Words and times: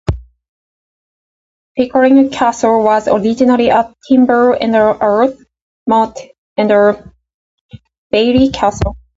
Pickering 1.77 2.31
castle 2.31 2.83
was 2.83 3.07
originally 3.07 3.69
a 3.69 3.93
timber 4.07 4.51
and 4.53 4.73
earth 4.73 5.43
motte 5.85 6.17
and 6.57 6.69
bailey 8.09 8.49
castle. 8.49 8.97